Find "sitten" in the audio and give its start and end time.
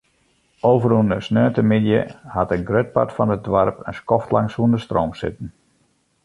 5.21-5.49